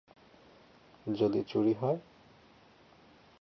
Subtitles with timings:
[1.05, 1.99] যদি চুরি হয়?’